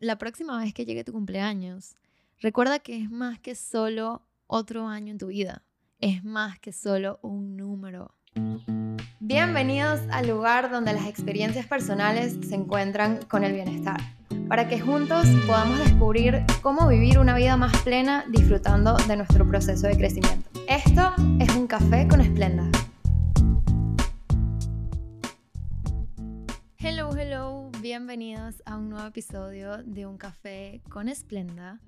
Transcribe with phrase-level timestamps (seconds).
[0.00, 1.94] la próxima vez que llegue tu cumpleaños,
[2.40, 5.62] recuerda que es más que solo otro año en tu vida.
[6.00, 8.14] Es más que solo un número.
[9.20, 14.00] Bienvenidos al lugar donde las experiencias personales se encuentran con el bienestar,
[14.48, 19.86] para que juntos podamos descubrir cómo vivir una vida más plena disfrutando de nuestro proceso
[19.86, 20.48] de crecimiento.
[20.66, 22.70] Esto es un café con Esplenda.
[27.80, 31.80] Bienvenidos a un nuevo episodio de Un Café con Esplenda.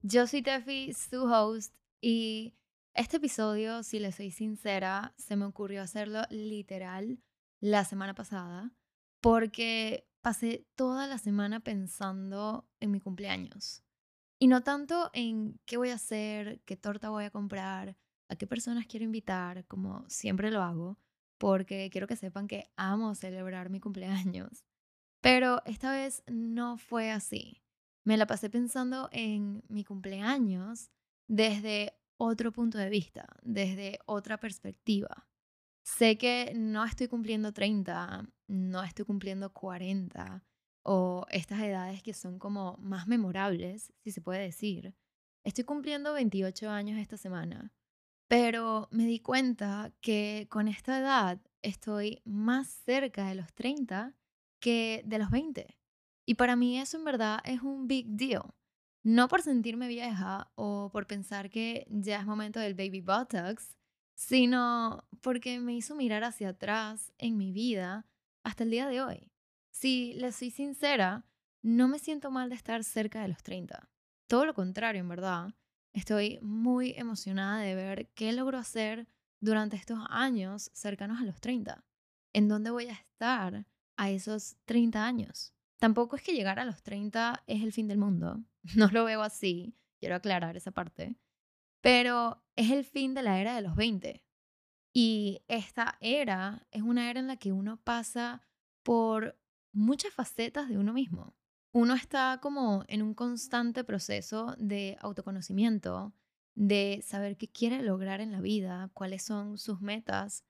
[0.00, 2.54] Yo soy Tefi, su host, y
[2.94, 7.18] este episodio, si le soy sincera, se me ocurrió hacerlo literal
[7.58, 8.72] la semana pasada,
[9.20, 13.82] porque pasé toda la semana pensando en mi cumpleaños.
[14.38, 17.96] Y no tanto en qué voy a hacer, qué torta voy a comprar,
[18.28, 20.96] a qué personas quiero invitar, como siempre lo hago,
[21.38, 24.64] porque quiero que sepan que amo celebrar mi cumpleaños.
[25.20, 27.62] Pero esta vez no fue así.
[28.04, 30.90] Me la pasé pensando en mi cumpleaños
[31.28, 35.28] desde otro punto de vista, desde otra perspectiva.
[35.82, 40.44] Sé que no estoy cumpliendo 30, no estoy cumpliendo 40
[40.82, 44.94] o estas edades que son como más memorables, si se puede decir.
[45.44, 47.72] Estoy cumpliendo 28 años esta semana
[48.30, 54.14] pero me di cuenta que con esta edad estoy más cerca de los 30
[54.60, 55.76] que de los 20.
[56.26, 58.54] Y para mí eso en verdad es un big deal.
[59.02, 63.76] No por sentirme vieja o por pensar que ya es momento del baby botox,
[64.14, 68.06] sino porque me hizo mirar hacia atrás en mi vida
[68.44, 69.32] hasta el día de hoy.
[69.70, 71.24] Si le soy sincera,
[71.62, 73.88] no me siento mal de estar cerca de los 30.
[74.26, 75.54] Todo lo contrario, en verdad.
[75.92, 79.08] Estoy muy emocionada de ver qué logro hacer
[79.40, 81.82] durante estos años cercanos a los 30.
[82.32, 83.66] ¿En dónde voy a estar
[84.00, 85.52] a esos 30 años?
[85.78, 88.42] Tampoco es que llegar a los 30 es el fin del mundo.
[88.76, 89.74] No lo veo así.
[89.98, 91.16] Quiero aclarar esa parte.
[91.80, 94.24] Pero es el fin de la era de los 20.
[94.92, 98.42] Y esta era es una era en la que uno pasa
[98.82, 99.38] por
[99.72, 101.36] muchas facetas de uno mismo
[101.72, 106.12] uno está como en un constante proceso de autoconocimiento,
[106.54, 110.44] de saber qué quiere lograr en la vida, cuáles son sus metas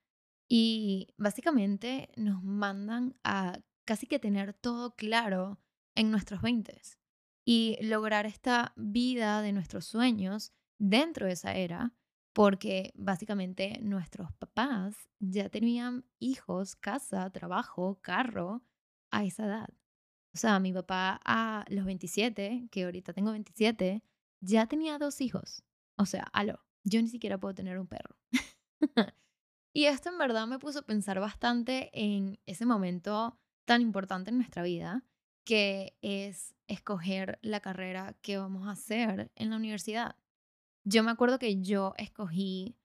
[0.52, 5.60] y básicamente nos mandan a casi que tener todo claro
[5.94, 6.82] en nuestros 20
[7.44, 11.94] y lograr esta vida de nuestros sueños dentro de esa era,
[12.32, 18.64] porque básicamente nuestros papás ya tenían hijos, casa, trabajo, carro
[19.12, 19.68] a esa edad.
[20.34, 24.02] O sea, mi papá a los 27, que ahorita tengo 27,
[24.40, 25.62] ya tenía dos hijos.
[25.96, 28.16] O sea, aló, yo ni siquiera puedo tener un perro.
[29.72, 34.36] y esto en verdad me puso a pensar bastante en ese momento tan importante en
[34.36, 35.04] nuestra vida,
[35.44, 40.16] que es escoger la carrera que vamos a hacer en la universidad.
[40.84, 42.76] Yo me acuerdo que yo escogí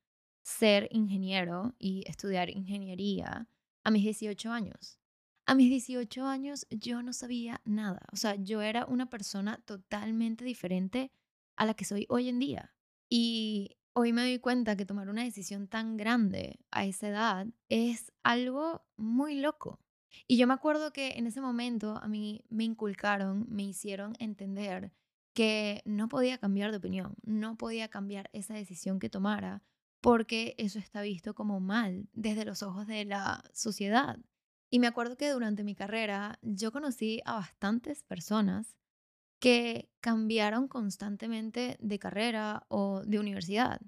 [0.43, 3.47] ser ingeniero y estudiar ingeniería
[3.83, 4.99] a mis 18 años.
[5.47, 10.43] A mis 18 años yo no sabía nada, o sea, yo era una persona totalmente
[10.43, 11.11] diferente
[11.55, 12.73] a la que soy hoy en día.
[13.09, 18.11] Y hoy me doy cuenta que tomar una decisión tan grande a esa edad es
[18.23, 19.79] algo muy loco.
[20.27, 24.91] Y yo me acuerdo que en ese momento a mí me inculcaron, me hicieron entender
[25.33, 29.63] que no podía cambiar de opinión, no podía cambiar esa decisión que tomara,
[30.01, 34.19] porque eso está visto como mal desde los ojos de la sociedad.
[34.69, 38.75] Y me acuerdo que durante mi carrera yo conocí a bastantes personas
[39.45, 43.79] que cambiaron constantemente de carrera o de universidad.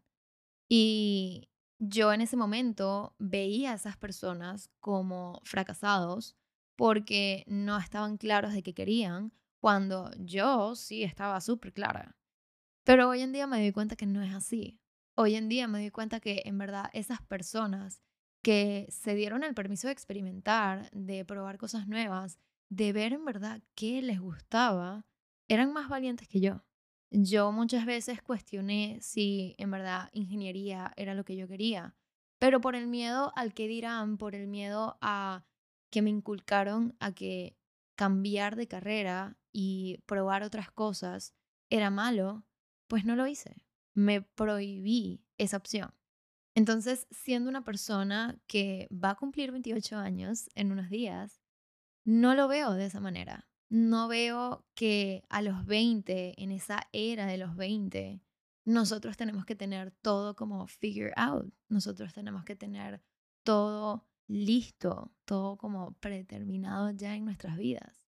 [0.70, 6.36] Y yo en ese momento veía a esas personas como fracasados
[6.76, 12.16] porque no estaban claros de qué querían, cuando yo sí estaba súper clara.
[12.84, 14.80] Pero hoy en día me doy cuenta que no es así.
[15.16, 18.04] Hoy en día me doy cuenta que en verdad esas personas
[18.44, 22.38] que se dieron el permiso de experimentar, de probar cosas nuevas,
[22.70, 25.04] de ver en verdad qué les gustaba,
[25.48, 26.64] eran más valientes que yo.
[27.10, 31.96] Yo muchas veces cuestioné si en verdad ingeniería era lo que yo quería,
[32.40, 35.46] pero por el miedo al que dirán, por el miedo a
[35.90, 37.58] que me inculcaron a que
[37.96, 41.34] cambiar de carrera y probar otras cosas
[41.70, 42.46] era malo,
[42.88, 43.66] pues no lo hice.
[43.94, 45.94] Me prohibí esa opción.
[46.56, 51.42] Entonces, siendo una persona que va a cumplir 28 años en unos días,
[52.04, 53.47] no lo veo de esa manera.
[53.70, 58.22] No veo que a los 20, en esa era de los 20,
[58.66, 61.54] nosotros tenemos que tener todo como figure out.
[61.70, 63.02] Nosotros tenemos que tener
[63.44, 68.08] todo listo, todo como predeterminado ya en nuestras vidas.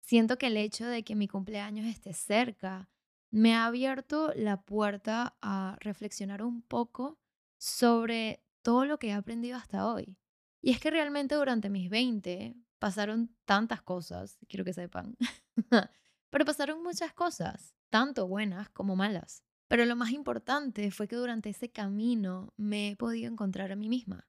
[0.00, 2.88] Siento que el hecho de que mi cumpleaños esté cerca
[3.30, 7.18] me ha abierto la puerta a reflexionar un poco
[7.58, 10.16] sobre todo lo que he aprendido hasta hoy.
[10.62, 15.16] Y es que realmente durante mis 20 pasaron tantas cosas, quiero que sepan,
[16.30, 19.42] pero pasaron muchas cosas, tanto buenas como malas.
[19.68, 23.88] Pero lo más importante fue que durante ese camino me he podido encontrar a mí
[23.88, 24.28] misma.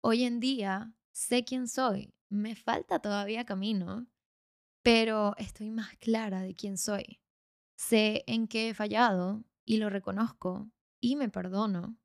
[0.00, 4.06] Hoy en día sé quién soy, me falta todavía camino,
[4.82, 7.20] pero estoy más clara de quién soy.
[7.76, 10.70] Sé en qué he fallado y lo reconozco
[11.00, 11.98] y me perdono.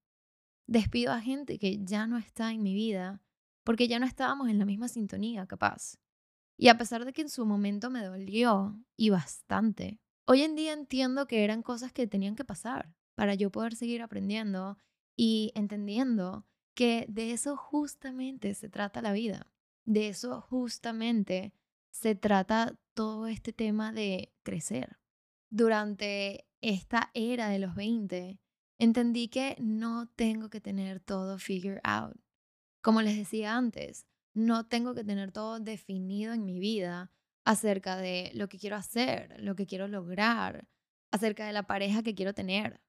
[0.66, 3.22] Despido a gente que ya no está en mi vida
[3.64, 5.98] porque ya no estábamos en la misma sintonía, capaz.
[6.58, 10.74] Y a pesar de que en su momento me dolió, y bastante, hoy en día
[10.74, 14.78] entiendo que eran cosas que tenían que pasar para yo poder seguir aprendiendo
[15.16, 19.48] y entendiendo que de eso justamente se trata la vida.
[19.86, 21.54] De eso justamente
[21.92, 24.98] se trata todo este tema de crecer.
[25.50, 28.40] Durante esta era de los 20,
[28.78, 32.16] entendí que no tengo que tener todo figure out.
[32.82, 37.12] Como les decía antes, no tengo que tener todo definido en mi vida
[37.46, 40.68] acerca de lo que quiero hacer, lo que quiero lograr,
[41.12, 42.82] acerca de la pareja que quiero tener.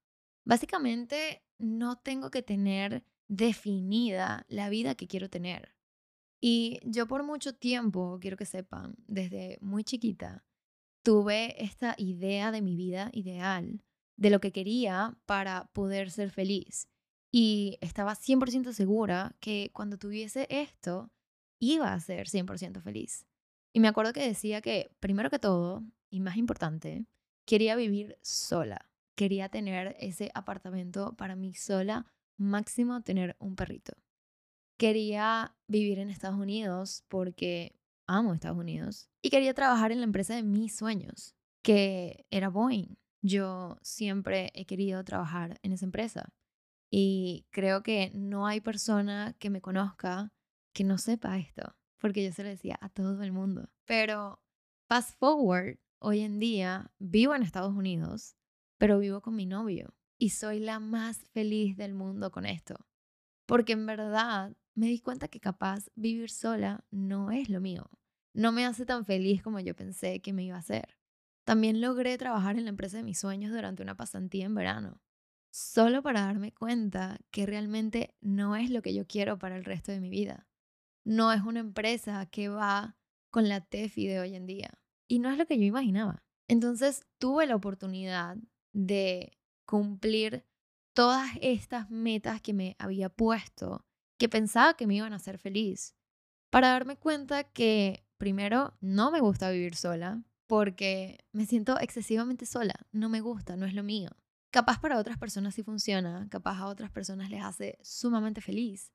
[0.45, 5.75] Básicamente, no tengo que tener definida la vida que quiero tener.
[6.41, 10.45] Y yo por mucho tiempo, quiero que sepan, desde muy chiquita,
[11.03, 13.85] tuve esta idea de mi vida ideal,
[14.17, 16.89] de lo que quería para poder ser feliz.
[17.33, 21.11] Y estaba 100% segura que cuando tuviese esto,
[21.59, 23.27] iba a ser 100% feliz.
[23.73, 27.07] Y me acuerdo que decía que, primero que todo, y más importante,
[27.47, 28.91] quería vivir sola.
[29.17, 32.07] Quería tener ese apartamento para mí sola,
[32.37, 33.95] máximo tener un perrito.
[34.77, 39.09] Quería vivir en Estados Unidos porque amo Estados Unidos.
[39.23, 42.97] Y quería trabajar en la empresa de mis sueños, que era Boeing.
[43.23, 46.33] Yo siempre he querido trabajar en esa empresa.
[46.95, 50.31] Y creo que no hay persona que me conozca
[50.75, 53.71] que no sepa esto, porque yo se lo decía a todo el mundo.
[53.87, 54.43] Pero
[54.91, 58.37] fast forward, hoy en día vivo en Estados Unidos,
[58.77, 62.87] pero vivo con mi novio y soy la más feliz del mundo con esto.
[63.47, 67.89] Porque en verdad me di cuenta que capaz vivir sola no es lo mío.
[68.35, 70.99] No me hace tan feliz como yo pensé que me iba a hacer.
[71.45, 75.01] También logré trabajar en la empresa de mis sueños durante una pasantía en verano
[75.53, 79.93] solo para darme cuenta que realmente no es lo que yo quiero para el resto
[79.93, 80.49] de mi vida.
[81.05, 82.97] No es una empresa que va
[83.31, 84.81] con la TEFI de hoy en día.
[85.09, 86.25] Y no es lo que yo imaginaba.
[86.49, 88.39] Entonces tuve la oportunidad
[88.73, 90.47] de cumplir
[90.95, 93.85] todas estas metas que me había puesto,
[94.19, 95.95] que pensaba que me iban a hacer feliz,
[96.51, 102.75] para darme cuenta que primero no me gusta vivir sola, porque me siento excesivamente sola,
[102.91, 104.11] no me gusta, no es lo mío.
[104.53, 108.93] Capaz para otras personas sí funciona, capaz a otras personas les hace sumamente feliz.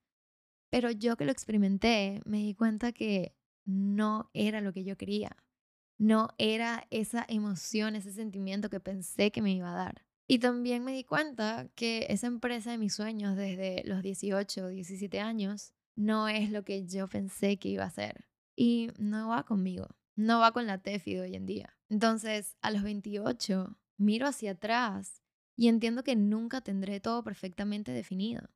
[0.69, 5.35] Pero yo que lo experimenté, me di cuenta que no era lo que yo quería.
[5.97, 10.05] No era esa emoción, ese sentimiento que pensé que me iba a dar.
[10.27, 14.67] Y también me di cuenta que esa empresa de mis sueños desde los 18 o
[14.67, 18.27] 17 años no es lo que yo pensé que iba a ser.
[18.55, 19.87] Y no va conmigo.
[20.15, 21.75] No va con la TEFI de hoy en día.
[21.89, 25.23] Entonces, a los 28, miro hacia atrás
[25.57, 28.49] y entiendo que nunca tendré todo perfectamente definido.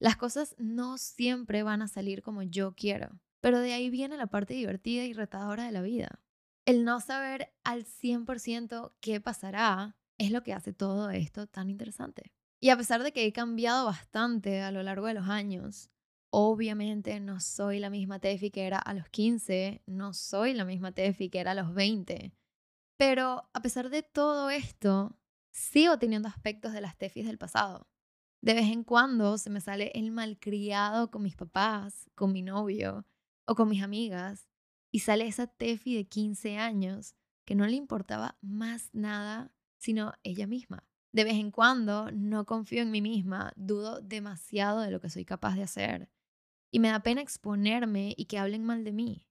[0.00, 4.26] Las cosas no siempre van a salir como yo quiero, pero de ahí viene la
[4.26, 6.20] parte divertida y retadora de la vida.
[6.66, 12.32] El no saber al 100% qué pasará es lo que hace todo esto tan interesante.
[12.60, 15.90] Y a pesar de que he cambiado bastante a lo largo de los años,
[16.30, 20.92] obviamente no soy la misma Tefi que era a los 15, no soy la misma
[20.92, 22.32] Tefi que era a los 20.
[22.96, 25.16] Pero a pesar de todo esto,
[25.54, 27.88] sigo teniendo aspectos de las tefis del pasado.
[28.42, 33.06] De vez en cuando se me sale el malcriado con mis papás, con mi novio
[33.46, 34.48] o con mis amigas
[34.90, 37.14] y sale esa tefi de 15 años
[37.46, 40.82] que no le importaba más nada sino ella misma.
[41.12, 45.24] De vez en cuando no confío en mí misma, dudo demasiado de lo que soy
[45.24, 46.10] capaz de hacer
[46.72, 49.28] y me da pena exponerme y que hablen mal de mí.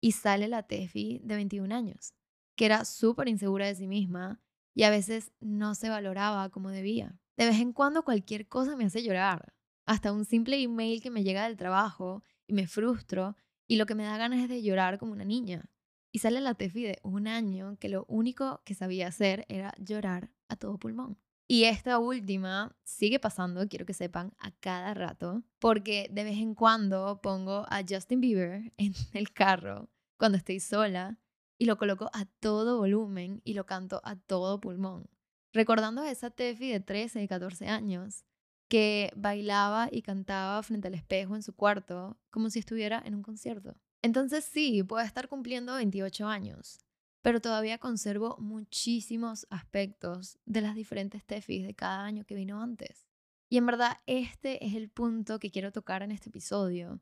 [0.00, 2.14] Y sale la Tefi de 21 años,
[2.54, 4.43] que era súper insegura de sí misma
[4.74, 7.18] y a veces no se valoraba como debía.
[7.36, 9.54] De vez en cuando cualquier cosa me hace llorar,
[9.86, 13.94] hasta un simple email que me llega del trabajo y me frustro y lo que
[13.94, 15.70] me da ganas es de llorar como una niña.
[16.12, 20.30] Y sale la Tefi de un año que lo único que sabía hacer era llorar
[20.48, 21.18] a todo pulmón.
[21.46, 26.54] Y esta última sigue pasando, quiero que sepan, a cada rato, porque de vez en
[26.54, 31.18] cuando pongo a Justin Bieber en el carro cuando estoy sola
[31.58, 35.08] y lo coloco a todo volumen y lo canto a todo pulmón,
[35.52, 38.24] recordando a esa Tefi de 13 y 14 años
[38.68, 43.22] que bailaba y cantaba frente al espejo en su cuarto como si estuviera en un
[43.22, 43.76] concierto.
[44.02, 46.80] Entonces sí, puedo estar cumpliendo 28 años,
[47.22, 53.06] pero todavía conservo muchísimos aspectos de las diferentes Tefis de cada año que vino antes.
[53.48, 57.00] Y en verdad este es el punto que quiero tocar en este episodio,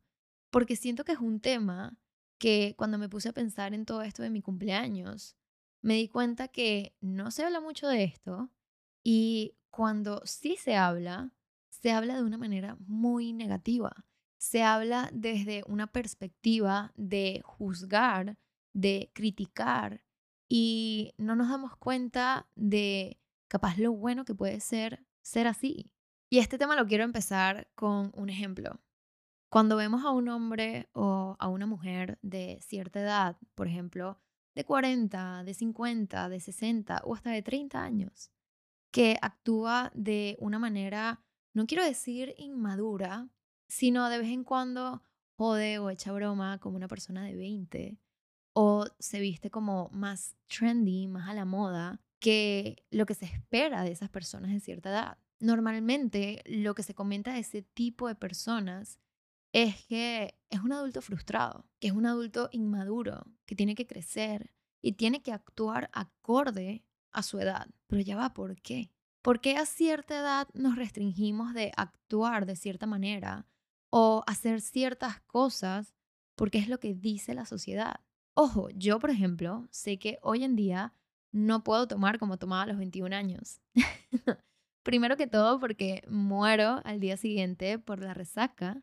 [0.50, 1.96] porque siento que es un tema
[2.42, 5.36] que cuando me puse a pensar en todo esto de mi cumpleaños,
[5.80, 8.50] me di cuenta que no se habla mucho de esto
[9.04, 11.30] y cuando sí se habla,
[11.68, 13.92] se habla de una manera muy negativa.
[14.38, 18.36] Se habla desde una perspectiva de juzgar,
[18.72, 20.02] de criticar
[20.48, 25.92] y no nos damos cuenta de capaz lo bueno que puede ser ser así.
[26.28, 28.80] Y este tema lo quiero empezar con un ejemplo.
[29.52, 34.18] Cuando vemos a un hombre o a una mujer de cierta edad, por ejemplo,
[34.54, 38.30] de 40, de 50, de 60 o hasta de 30 años,
[38.90, 43.28] que actúa de una manera, no quiero decir inmadura,
[43.68, 45.02] sino de vez en cuando
[45.36, 47.98] jode o echa broma como una persona de 20,
[48.54, 53.82] o se viste como más trendy, más a la moda, que lo que se espera
[53.82, 55.18] de esas personas de cierta edad.
[55.40, 58.98] Normalmente lo que se comenta de ese tipo de personas
[59.52, 64.52] es que es un adulto frustrado, que es un adulto inmaduro, que tiene que crecer
[64.80, 67.68] y tiene que actuar acorde a su edad.
[67.86, 68.90] Pero ya va, ¿por qué?
[69.22, 73.46] ¿Por qué a cierta edad nos restringimos de actuar de cierta manera
[73.90, 75.94] o hacer ciertas cosas
[76.34, 78.00] porque es lo que dice la sociedad?
[78.34, 80.94] Ojo, yo por ejemplo sé que hoy en día
[81.30, 83.60] no puedo tomar como tomaba a los 21 años.
[84.82, 88.82] Primero que todo porque muero al día siguiente por la resaca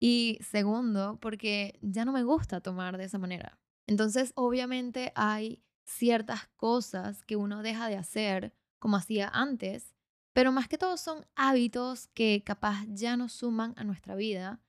[0.00, 3.58] y segundo, porque ya no me gusta tomar de esa manera.
[3.86, 9.94] Entonces, obviamente hay ciertas cosas que uno deja de hacer como hacía antes,
[10.32, 14.60] pero más que todo son hábitos que capaz ya nos suman a nuestra vida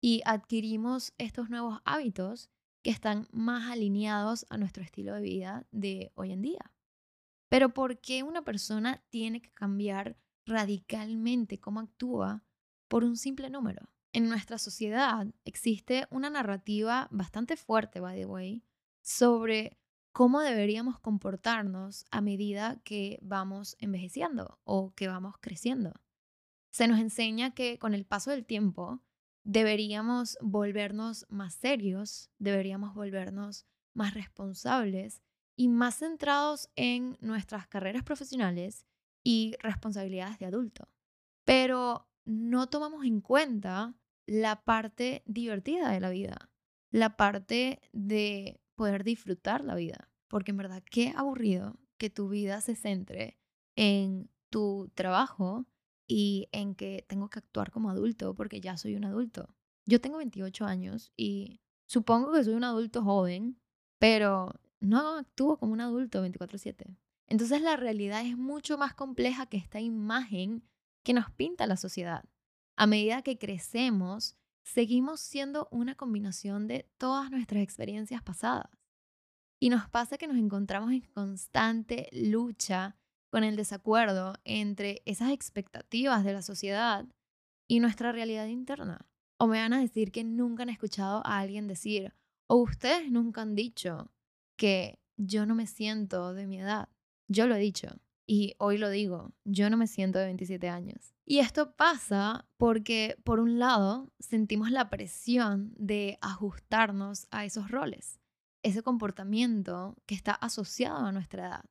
[0.00, 2.50] y adquirimos estos nuevos hábitos
[2.82, 6.72] que están más alineados a nuestro estilo de vida de hoy en día.
[7.48, 12.42] Pero ¿por qué una persona tiene que cambiar radicalmente cómo actúa
[12.88, 13.91] por un simple número?
[14.12, 18.62] En nuestra sociedad existe una narrativa bastante fuerte, by the way,
[19.00, 19.78] sobre
[20.12, 25.94] cómo deberíamos comportarnos a medida que vamos envejeciendo o que vamos creciendo.
[26.70, 29.02] Se nos enseña que con el paso del tiempo
[29.44, 35.22] deberíamos volvernos más serios, deberíamos volvernos más responsables
[35.56, 38.86] y más centrados en nuestras carreras profesionales
[39.24, 40.88] y responsabilidades de adulto.
[41.44, 43.94] Pero no tomamos en cuenta
[44.26, 46.50] la parte divertida de la vida,
[46.90, 50.10] la parte de poder disfrutar la vida.
[50.28, 53.38] Porque en verdad, qué aburrido que tu vida se centre
[53.76, 55.66] en tu trabajo
[56.06, 59.54] y en que tengo que actuar como adulto porque ya soy un adulto.
[59.86, 63.58] Yo tengo 28 años y supongo que soy un adulto joven,
[63.98, 66.96] pero no actúo como un adulto 24/7.
[67.28, 70.64] Entonces la realidad es mucho más compleja que esta imagen
[71.02, 72.24] que nos pinta la sociedad
[72.76, 78.70] a medida que crecemos, seguimos siendo una combinación de todas nuestras experiencias pasadas.
[79.60, 82.96] Y nos pasa que nos encontramos en constante lucha
[83.30, 87.06] con el desacuerdo entre esas expectativas de la sociedad
[87.68, 89.06] y nuestra realidad interna.
[89.38, 92.14] O me van a decir que nunca han escuchado a alguien decir,
[92.46, 94.10] o ustedes nunca han dicho
[94.56, 96.88] que yo no me siento de mi edad.
[97.28, 97.88] Yo lo he dicho
[98.26, 101.14] y hoy lo digo, yo no me siento de 27 años.
[101.24, 108.20] Y esto pasa porque, por un lado, sentimos la presión de ajustarnos a esos roles,
[108.62, 111.64] ese comportamiento que está asociado a nuestra edad.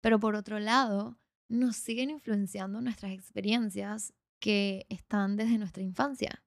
[0.00, 1.18] Pero por otro lado,
[1.48, 6.42] nos siguen influenciando nuestras experiencias que están desde nuestra infancia.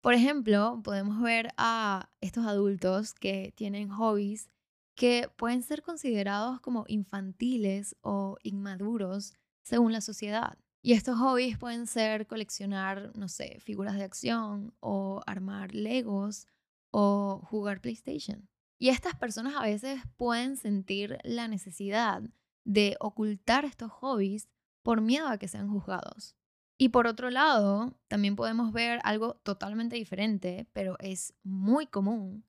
[0.00, 4.50] Por ejemplo, podemos ver a estos adultos que tienen hobbies
[4.94, 10.58] que pueden ser considerados como infantiles o inmaduros según la sociedad.
[10.82, 16.46] Y estos hobbies pueden ser coleccionar, no sé, figuras de acción o armar Legos
[16.90, 18.48] o jugar PlayStation.
[18.78, 22.22] Y estas personas a veces pueden sentir la necesidad
[22.64, 24.48] de ocultar estos hobbies
[24.82, 26.36] por miedo a que sean juzgados.
[26.76, 32.44] Y por otro lado, también podemos ver algo totalmente diferente, pero es muy común.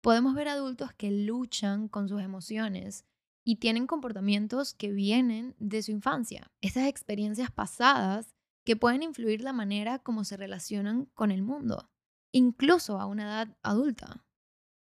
[0.00, 3.04] Podemos ver adultos que luchan con sus emociones
[3.44, 6.50] y tienen comportamientos que vienen de su infancia.
[6.60, 11.90] Estas experiencias pasadas que pueden influir la manera como se relacionan con el mundo,
[12.32, 14.24] incluso a una edad adulta.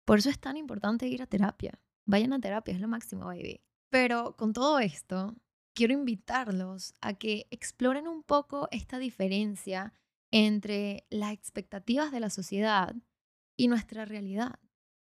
[0.04, 1.80] Por eso es tan importante ir a terapia.
[2.04, 3.60] vayan a terapia, es lo máximo, baby.
[3.90, 5.36] Pero con todo esto,
[5.74, 9.94] quiero invitarlos a que exploren un poco esta diferencia
[10.30, 12.94] entre las expectativas de la sociedad
[13.56, 14.58] y nuestra realidad.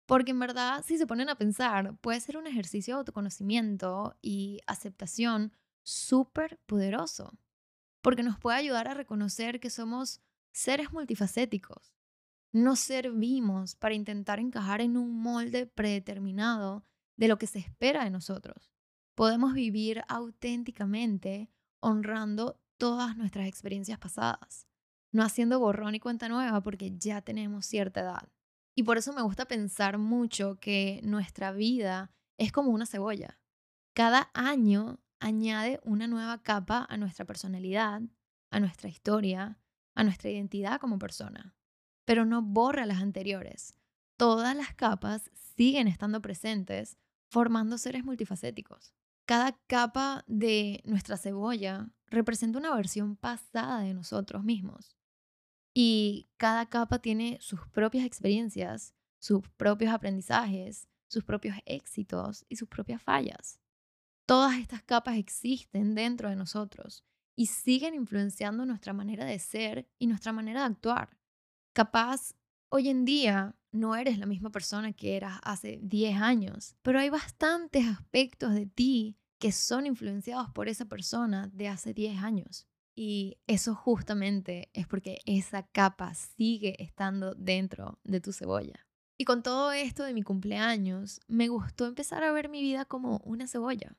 [0.06, 4.62] Porque en verdad, si se ponen a pensar, puede ser un ejercicio de autoconocimiento y
[4.68, 5.52] aceptación
[5.84, 7.34] súper poderoso.
[8.02, 10.22] Porque nos puede ayudar a reconocer que somos
[10.52, 11.96] seres multifacéticos.
[12.52, 16.86] No servimos para intentar encajar en un molde predeterminado
[17.18, 18.72] de lo que se espera de nosotros.
[19.16, 24.68] Podemos vivir auténticamente honrando todas nuestras experiencias pasadas,
[25.12, 28.30] no haciendo borrón y cuenta nueva porque ya tenemos cierta edad.
[28.76, 33.40] Y por eso me gusta pensar mucho que nuestra vida es como una cebolla.
[33.94, 38.02] Cada año añade una nueva capa a nuestra personalidad,
[38.52, 39.58] a nuestra historia,
[39.96, 41.56] a nuestra identidad como persona,
[42.04, 43.78] pero no borra las anteriores.
[44.18, 46.98] Todas las capas siguen estando presentes,
[47.30, 48.94] formando seres multifacéticos.
[49.26, 54.95] Cada capa de nuestra cebolla representa una versión pasada de nosotros mismos.
[55.78, 62.70] Y cada capa tiene sus propias experiencias, sus propios aprendizajes, sus propios éxitos y sus
[62.70, 63.60] propias fallas.
[64.26, 67.04] Todas estas capas existen dentro de nosotros
[67.36, 71.18] y siguen influenciando nuestra manera de ser y nuestra manera de actuar.
[71.74, 72.36] Capaz,
[72.70, 77.10] hoy en día no eres la misma persona que eras hace 10 años, pero hay
[77.10, 82.66] bastantes aspectos de ti que son influenciados por esa persona de hace 10 años.
[82.96, 88.88] Y eso justamente es porque esa capa sigue estando dentro de tu cebolla.
[89.18, 93.22] Y con todo esto de mi cumpleaños, me gustó empezar a ver mi vida como
[93.26, 93.98] una cebolla.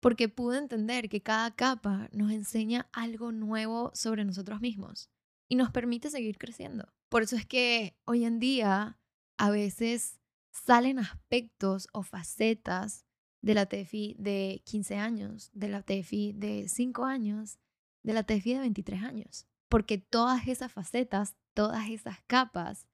[0.00, 5.10] Porque pude entender que cada capa nos enseña algo nuevo sobre nosotros mismos
[5.48, 6.92] y nos permite seguir creciendo.
[7.08, 8.98] Por eso es que hoy en día
[9.38, 10.20] a veces
[10.52, 13.04] salen aspectos o facetas
[13.42, 17.58] de la TEFI de 15 años, de la TEFI de 5 años,
[18.06, 19.46] de la TEFI de 23 años.
[19.68, 22.88] Porque todas esas facetas, todas esas capas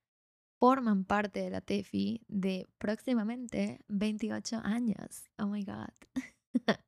[0.58, 5.24] forman parte de la TEFI de próximamente 28 años.
[5.38, 5.92] Oh my God.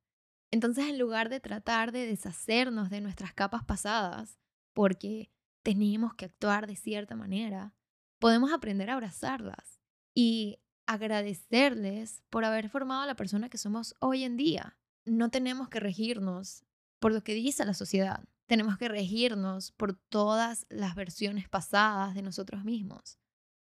[0.51, 4.39] Entonces, en lugar de tratar de deshacernos de nuestras capas pasadas,
[4.73, 5.31] porque
[5.63, 7.75] tenemos que actuar de cierta manera,
[8.21, 9.83] podemos aprender a abrazarlas
[10.15, 14.79] y agradecerles por haber formado a la persona que somos hoy en día.
[15.05, 16.65] No tenemos que regirnos
[17.05, 18.25] por lo que dice la sociedad.
[18.47, 23.19] Tenemos que regirnos por todas las versiones pasadas de nosotros mismos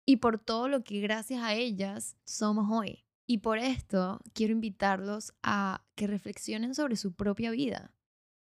[0.05, 3.07] y por todo lo que gracias a ellas somos hoy.
[3.26, 7.94] Y por esto quiero invitarlos a que reflexionen sobre su propia vida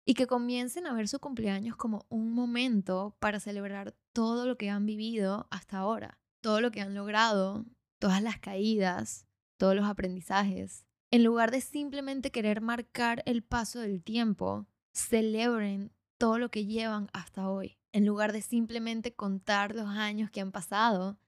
[0.08, 4.72] y que comiencen a ver su cumpleaños como un momento para celebrar todo lo que
[4.72, 7.64] han vivido hasta ahora, todo lo que han logrado,
[8.00, 9.28] todas las caídas,
[9.60, 10.88] todos los aprendizajes.
[11.12, 14.66] En lugar de simplemente querer marcar el paso del tiempo,
[15.00, 17.78] celebren todo lo que llevan hasta hoy.
[17.92, 21.20] En lugar de simplemente contar los años que han pasado,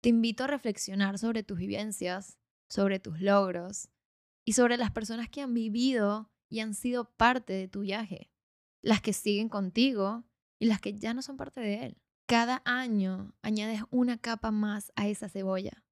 [0.00, 3.88] te invito a reflexionar sobre tus vivencias, sobre tus logros
[4.44, 8.30] y sobre las personas que han vivido y han sido parte de tu viaje,
[8.82, 10.24] las que siguen contigo
[10.60, 12.02] y las que ya no son parte de él.
[12.26, 15.84] Cada año añades una capa más a esa cebolla.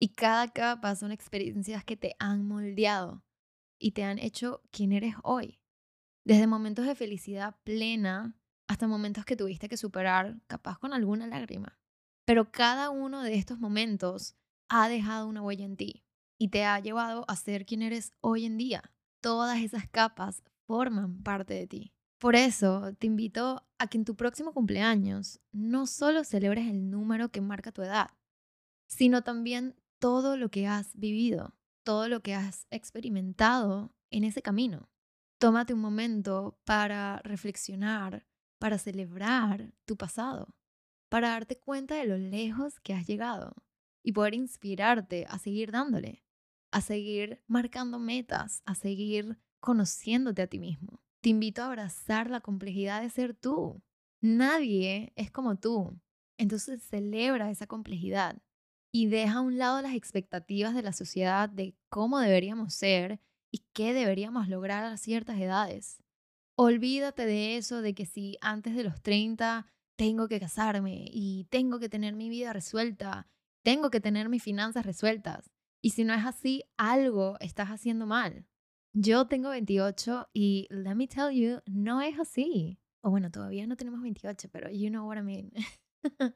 [0.00, 3.24] Y cada capa son experiencias que te han moldeado
[3.78, 5.60] y te han hecho quien eres hoy.
[6.24, 8.34] Desde momentos de felicidad plena
[8.66, 11.78] hasta momentos que tuviste que superar, capaz con alguna lágrima.
[12.24, 14.34] Pero cada uno de estos momentos
[14.70, 16.02] ha dejado una huella en ti
[16.38, 18.82] y te ha llevado a ser quien eres hoy en día.
[19.20, 21.92] Todas esas capas forman parte de ti.
[22.18, 27.28] Por eso te invito a que en tu próximo cumpleaños no solo celebres el número
[27.28, 28.08] que marca tu edad,
[28.86, 34.88] sino también todo lo que has vivido, todo lo que has experimentado en ese camino.
[35.38, 38.26] Tómate un momento para reflexionar,
[38.58, 40.56] para celebrar tu pasado,
[41.08, 43.54] para darte cuenta de lo lejos que has llegado
[44.02, 46.24] y poder inspirarte a seguir dándole,
[46.70, 51.02] a seguir marcando metas, a seguir conociéndote a ti mismo.
[51.20, 53.82] Te invito a abrazar la complejidad de ser tú.
[54.20, 55.98] Nadie es como tú.
[56.36, 58.36] Entonces celebra esa complejidad
[58.92, 63.20] y deja a un lado las expectativas de la sociedad de cómo deberíamos ser
[63.54, 66.02] y qué deberíamos lograr a ciertas edades.
[66.58, 71.78] Olvídate de eso de que si antes de los 30 tengo que casarme y tengo
[71.78, 73.28] que tener mi vida resuelta,
[73.64, 75.52] tengo que tener mis finanzas resueltas.
[75.80, 78.44] Y si no es así, algo estás haciendo mal.
[78.92, 82.80] Yo tengo 28 y let me tell you, no es así.
[83.04, 85.52] O bueno, todavía no tenemos 28, pero you know what I mean.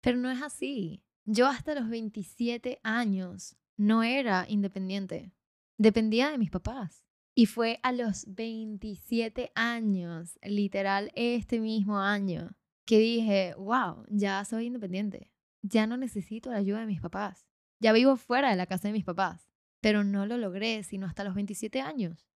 [0.00, 1.02] pero no es así.
[1.26, 5.34] Yo hasta los 27 años no era independiente.
[5.78, 7.04] Dependía de mis papás.
[7.34, 12.54] Y fue a los 27 años, literal este mismo año,
[12.84, 15.30] que dije, wow, ya soy independiente.
[15.62, 17.46] Ya no necesito la ayuda de mis papás.
[17.80, 19.48] Ya vivo fuera de la casa de mis papás.
[19.80, 22.28] Pero no lo logré sino hasta los 27 años.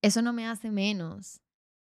[0.00, 1.40] Eso no me hace menos.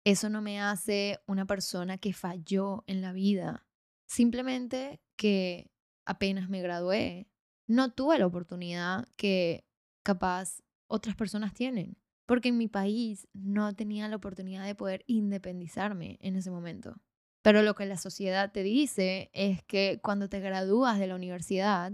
[0.05, 3.65] Eso no me hace una persona que falló en la vida.
[4.05, 5.71] Simplemente que
[6.05, 7.29] apenas me gradué,
[7.67, 9.65] no tuve la oportunidad que
[10.03, 10.61] capaz
[10.93, 16.35] otras personas tienen porque en mi país no tenía la oportunidad de poder independizarme en
[16.35, 17.01] ese momento.
[17.41, 21.91] Pero lo que la sociedad te dice es que cuando te gradúas de la universidad,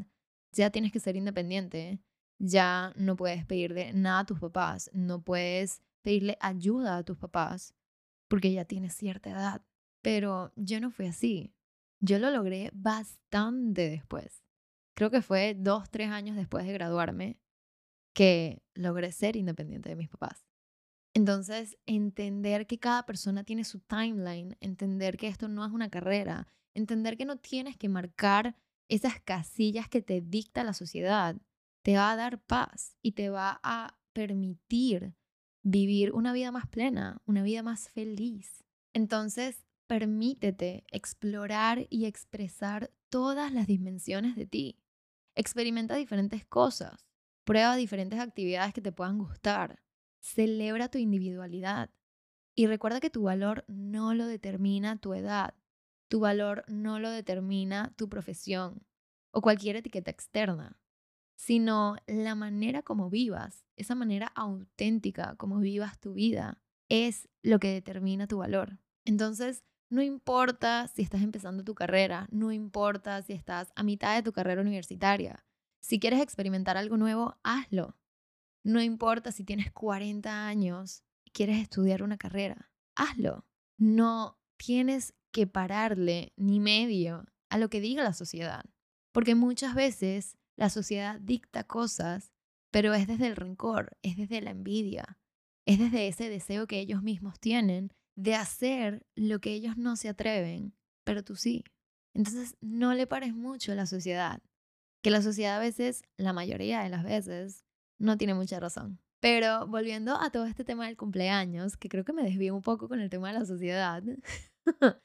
[0.51, 1.99] ya tienes que ser independiente,
[2.37, 7.73] ya no puedes pedirle nada a tus papás, no puedes pedirle ayuda a tus papás,
[8.27, 9.63] porque ya tienes cierta edad.
[10.01, 11.55] Pero yo no fui así.
[11.99, 14.43] Yo lo logré bastante después.
[14.93, 17.39] Creo que fue dos, tres años después de graduarme
[18.13, 20.45] que logré ser independiente de mis papás.
[21.13, 26.47] Entonces, entender que cada persona tiene su timeline, entender que esto no es una carrera,
[26.73, 28.55] entender que no tienes que marcar
[28.89, 31.35] esas casillas que te dicta la sociedad,
[31.83, 35.15] te va a dar paz y te va a permitir
[35.63, 38.63] vivir una vida más plena, una vida más feliz.
[38.93, 44.79] Entonces, permítete explorar y expresar todas las dimensiones de ti.
[45.35, 47.08] Experimenta diferentes cosas.
[47.49, 49.81] Prueba diferentes actividades que te puedan gustar.
[50.21, 51.89] Celebra tu individualidad.
[52.55, 55.55] Y recuerda que tu valor no lo determina tu edad.
[56.09, 58.85] Tu valor no lo determina tu profesión
[59.31, 60.79] o cualquier etiqueta externa,
[61.35, 67.73] sino la manera como vivas, esa manera auténtica como vivas tu vida, es lo que
[67.73, 68.77] determina tu valor.
[69.05, 74.21] Entonces, no importa si estás empezando tu carrera, no importa si estás a mitad de
[74.21, 75.43] tu carrera universitaria,
[75.81, 77.97] si quieres experimentar algo nuevo, hazlo.
[78.63, 83.45] No importa si tienes 40 años y quieres estudiar una carrera, hazlo.
[83.77, 88.65] No tienes que pararle ni medio a lo que diga la sociedad,
[89.11, 92.33] porque muchas veces la sociedad dicta cosas,
[92.71, 95.17] pero es desde el rencor, es desde la envidia,
[95.65, 100.09] es desde ese deseo que ellos mismos tienen de hacer lo que ellos no se
[100.09, 101.63] atreven, pero tú sí.
[102.13, 104.41] Entonces no le pares mucho a la sociedad
[105.01, 107.65] que la sociedad a veces, la mayoría de las veces,
[107.99, 108.99] no tiene mucha razón.
[109.19, 112.87] Pero volviendo a todo este tema del cumpleaños, que creo que me desvío un poco
[112.87, 114.01] con el tema de la sociedad,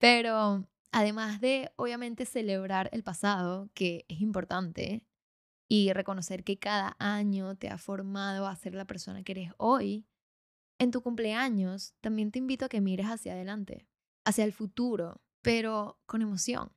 [0.00, 5.04] pero además de obviamente celebrar el pasado, que es importante,
[5.68, 10.06] y reconocer que cada año te ha formado a ser la persona que eres hoy,
[10.80, 13.86] en tu cumpleaños también te invito a que mires hacia adelante,
[14.24, 16.72] hacia el futuro, pero con emoción.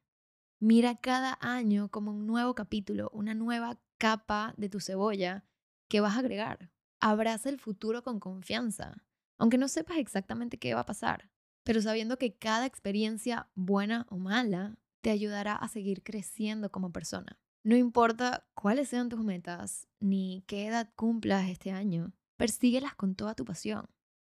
[0.66, 5.44] Mira cada año como un nuevo capítulo, una nueva capa de tu cebolla
[5.90, 6.72] que vas a agregar.
[7.02, 9.04] Abraza el futuro con confianza,
[9.38, 11.30] aunque no sepas exactamente qué va a pasar,
[11.66, 17.38] pero sabiendo que cada experiencia, buena o mala, te ayudará a seguir creciendo como persona.
[17.66, 23.36] No importa cuáles sean tus metas, ni qué edad cumplas este año, persíguelas con toda
[23.36, 23.90] tu pasión.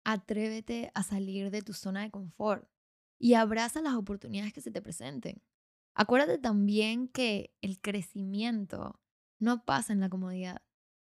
[0.05, 2.67] Atrévete a salir de tu zona de confort
[3.19, 5.43] y abraza las oportunidades que se te presenten.
[5.95, 9.01] Acuérdate también que el crecimiento
[9.39, 10.63] no pasa en la comodidad,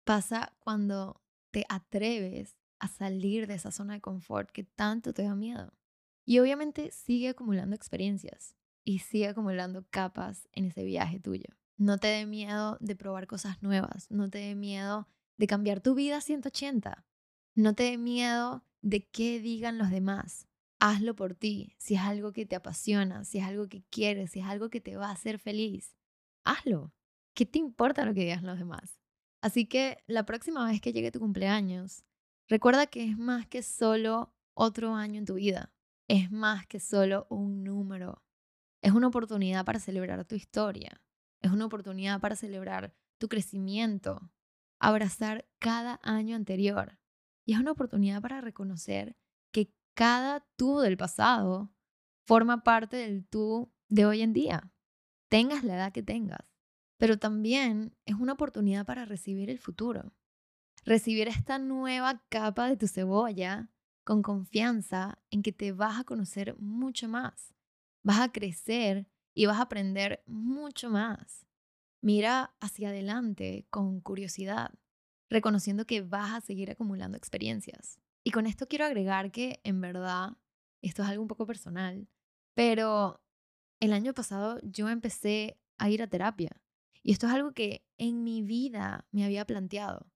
[0.04, 5.34] pasa cuando te atreves a salir de esa zona de confort que tanto te da
[5.34, 5.72] miedo.
[6.26, 11.48] Y obviamente sigue acumulando experiencias y sigue acumulando capas en ese viaje tuyo.
[11.76, 15.94] No te dé miedo de probar cosas nuevas, no te dé miedo de cambiar tu
[15.94, 17.06] vida a 180,
[17.54, 20.46] no te dé miedo de qué digan los demás
[20.78, 24.40] hazlo por ti, si es algo que te apasiona, si es algo que quieres, si
[24.40, 25.96] es algo que te va a hacer feliz,
[26.44, 26.92] hazlo.
[27.34, 29.00] ¿Qué te importa lo que digan los demás?
[29.40, 32.04] Así que la próxima vez que llegue tu cumpleaños,
[32.48, 35.74] recuerda que es más que solo otro año en tu vida,
[36.08, 38.22] es más que solo un número,
[38.82, 41.02] es una oportunidad para celebrar tu historia,
[41.40, 44.30] es una oportunidad para celebrar tu crecimiento,
[44.78, 46.98] abrazar cada año anterior
[47.44, 49.16] y es una oportunidad para reconocer
[49.94, 51.72] cada tú del pasado
[52.26, 54.72] forma parte del tú de hoy en día,
[55.28, 56.40] tengas la edad que tengas.
[56.98, 60.12] Pero también es una oportunidad para recibir el futuro,
[60.84, 63.70] recibir esta nueva capa de tu cebolla
[64.04, 67.54] con confianza en que te vas a conocer mucho más,
[68.02, 71.46] vas a crecer y vas a aprender mucho más.
[72.00, 74.72] Mira hacia adelante con curiosidad,
[75.30, 77.98] reconociendo que vas a seguir acumulando experiencias.
[78.24, 80.36] Y con esto quiero agregar que en verdad,
[80.82, 82.08] esto es algo un poco personal,
[82.54, 83.20] pero
[83.80, 86.60] el año pasado yo empecé a ir a terapia.
[87.02, 90.10] Y esto es algo que en mi vida me había planteado.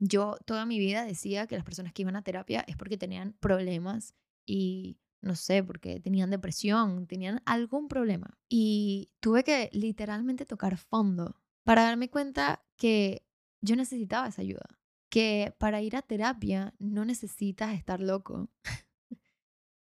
[0.00, 3.34] Yo toda mi vida decía que las personas que iban a terapia es porque tenían
[3.38, 8.36] problemas y no sé, porque tenían depresión, tenían algún problema.
[8.48, 13.24] Y tuve que literalmente tocar fondo para darme cuenta que
[13.60, 14.81] yo necesitaba esa ayuda.
[15.12, 18.48] Que para ir a terapia no necesitas estar loco.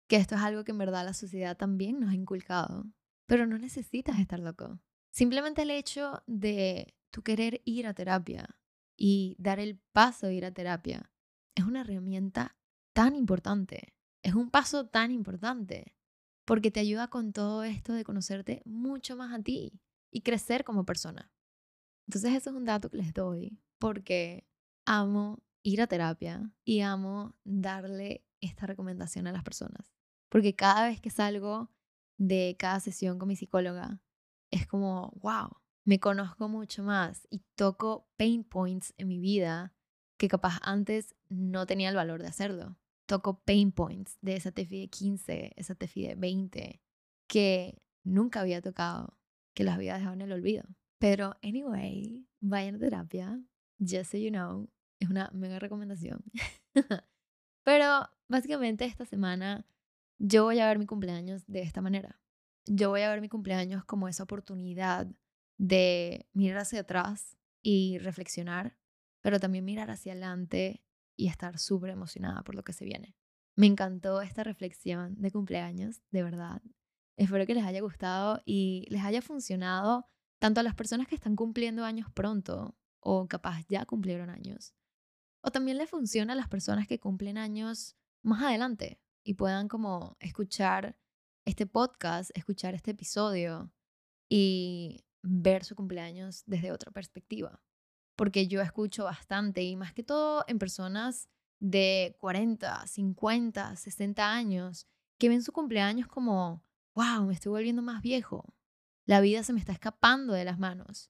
[0.07, 2.85] que esto es algo que en verdad la sociedad también nos ha inculcado.
[3.25, 4.79] Pero no necesitas estar loco.
[5.11, 8.59] Simplemente el hecho de tu querer ir a terapia
[8.95, 11.11] y dar el paso de ir a terapia
[11.55, 12.55] es una herramienta
[12.93, 13.95] tan importante.
[14.21, 15.95] Es un paso tan importante
[16.45, 20.85] porque te ayuda con todo esto de conocerte mucho más a ti y crecer como
[20.85, 21.31] persona.
[22.07, 24.46] Entonces eso es un dato que les doy porque
[24.87, 29.93] amo ir a terapia y amo darle esta recomendación a las personas.
[30.29, 31.69] Porque cada vez que salgo
[32.17, 34.01] de cada sesión con mi psicóloga,
[34.49, 35.49] es como, wow,
[35.83, 39.73] me conozco mucho más y toco pain points en mi vida
[40.17, 42.77] que capaz antes no tenía el valor de hacerlo.
[43.05, 46.81] Toco pain points de esa TFI de 15, esa TFI de 20,
[47.27, 49.17] que nunca había tocado,
[49.53, 50.63] que las había dejado en el olvido.
[50.97, 53.39] Pero, anyway, vayan a terapia.
[53.79, 54.67] Just so you know,
[54.99, 56.23] es una mega recomendación.
[57.63, 59.65] Pero, básicamente, esta semana
[60.19, 62.19] yo voy a ver mi cumpleaños de esta manera.
[62.65, 65.07] Yo voy a ver mi cumpleaños como esa oportunidad
[65.57, 68.77] de mirar hacia atrás y reflexionar,
[69.21, 70.83] pero también mirar hacia adelante
[71.15, 73.15] y estar súper emocionada por lo que se viene.
[73.55, 76.61] Me encantó esta reflexión de cumpleaños, de verdad.
[77.15, 80.05] Espero que les haya gustado y les haya funcionado
[80.39, 84.75] tanto a las personas que están cumpliendo años pronto o capaz ya cumplieron años.
[85.41, 90.17] O también le funciona a las personas que cumplen años más adelante y puedan como
[90.19, 90.97] escuchar
[91.45, 93.71] este podcast, escuchar este episodio
[94.29, 97.61] y ver su cumpleaños desde otra perspectiva.
[98.15, 104.87] Porque yo escucho bastante y más que todo en personas de 40, 50, 60 años
[105.17, 106.63] que ven su cumpleaños como,
[106.95, 108.53] wow, me estoy volviendo más viejo,
[109.05, 111.09] la vida se me está escapando de las manos.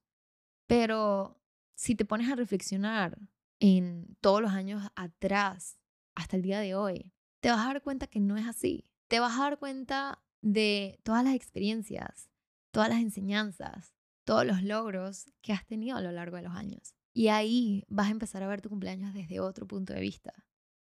[0.67, 1.41] Pero
[1.75, 3.17] si te pones a reflexionar
[3.59, 5.77] en todos los años atrás,
[6.15, 8.89] hasta el día de hoy, te vas a dar cuenta que no es así.
[9.07, 12.29] Te vas a dar cuenta de todas las experiencias,
[12.71, 13.93] todas las enseñanzas,
[14.25, 16.95] todos los logros que has tenido a lo largo de los años.
[17.13, 20.33] Y ahí vas a empezar a ver tu cumpleaños desde otro punto de vista.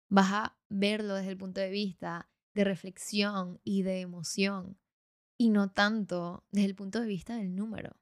[0.09, 4.77] Vas a verlo desde el punto de vista de reflexión y de emoción
[5.37, 7.97] y no tanto desde el punto de vista del número,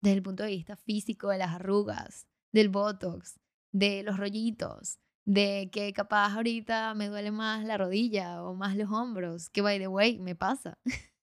[0.00, 3.40] desde el punto de vista físico de las arrugas, del botox,
[3.74, 8.90] de los rollitos, de que capaz ahorita me duele más la rodilla o más los
[8.90, 10.78] hombros, que by the way me pasa.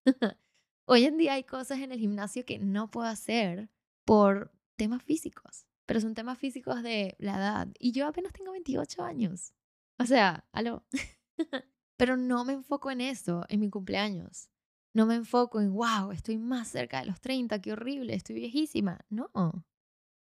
[0.85, 3.69] Hoy en día hay cosas en el gimnasio que no puedo hacer
[4.03, 9.01] por temas físicos, pero son temas físicos de la edad y yo apenas tengo 28
[9.01, 9.53] años.
[9.97, 10.83] O sea, aló.
[11.97, 14.49] pero no me enfoco en eso, en mi cumpleaños.
[14.93, 18.99] No me enfoco en, wow, estoy más cerca de los 30, qué horrible, estoy viejísima.
[19.09, 19.29] No.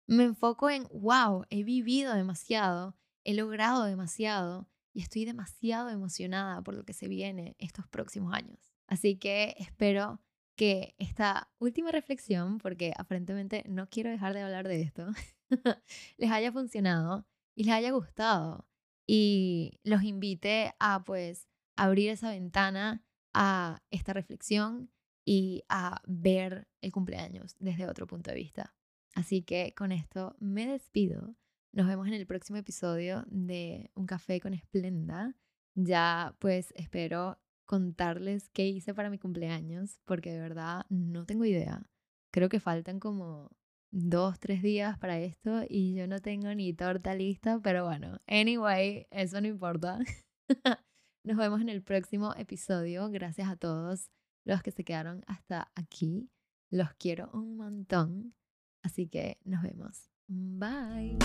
[0.06, 6.74] Me enfoco en, wow, he vivido demasiado, he logrado demasiado y estoy demasiado emocionada por
[6.74, 8.74] lo que se viene estos próximos años.
[8.86, 10.20] Así que espero
[10.56, 15.06] que esta última reflexión, porque aparentemente no quiero dejar de hablar de esto,
[16.18, 18.68] les haya funcionado y les haya gustado
[19.06, 24.90] y los invite a pues abrir esa ventana a esta reflexión
[25.24, 28.74] y a ver el cumpleaños desde otro punto de vista.
[29.14, 31.36] Así que con esto me despido.
[31.72, 35.34] Nos vemos en el próximo episodio de Un café con Esplenda.
[35.74, 41.82] Ya pues espero contarles qué hice para mi cumpleaños, porque de verdad no tengo idea.
[42.32, 43.50] Creo que faltan como
[43.90, 49.06] dos, tres días para esto y yo no tengo ni torta lista, pero bueno, anyway,
[49.10, 49.98] eso no importa.
[51.24, 53.08] Nos vemos en el próximo episodio.
[53.10, 54.10] Gracias a todos
[54.44, 56.28] los que se quedaron hasta aquí.
[56.70, 58.34] Los quiero un montón.
[58.84, 60.10] Así que nos vemos.
[60.28, 61.18] Bye.